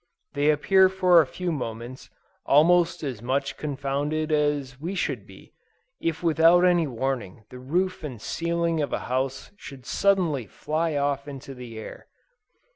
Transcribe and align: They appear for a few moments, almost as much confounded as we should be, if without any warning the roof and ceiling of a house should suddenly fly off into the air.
They 0.33 0.49
appear 0.49 0.89
for 0.89 1.21
a 1.21 1.27
few 1.27 1.51
moments, 1.51 2.09
almost 2.43 3.03
as 3.03 3.21
much 3.21 3.55
confounded 3.55 4.31
as 4.31 4.79
we 4.79 4.95
should 4.95 5.27
be, 5.27 5.53
if 5.99 6.23
without 6.23 6.65
any 6.65 6.87
warning 6.87 7.43
the 7.51 7.59
roof 7.59 8.03
and 8.03 8.19
ceiling 8.19 8.81
of 8.81 8.93
a 8.93 8.99
house 9.13 9.51
should 9.57 9.85
suddenly 9.85 10.47
fly 10.47 10.95
off 10.95 11.27
into 11.27 11.53
the 11.53 11.77
air. 11.77 12.07